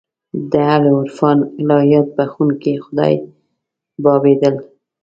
[0.51, 3.13] د اهل عرفان الهیات بخښونکی خدای
[4.03, 4.55] بابېدل.